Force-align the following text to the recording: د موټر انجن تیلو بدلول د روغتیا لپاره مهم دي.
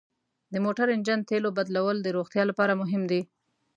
د 0.53 0.55
موټر 0.65 0.87
انجن 0.95 1.19
تیلو 1.29 1.49
بدلول 1.57 1.97
د 2.01 2.07
روغتیا 2.17 2.43
لپاره 2.47 2.73
مهم 2.81 3.01
دي. 3.11 3.21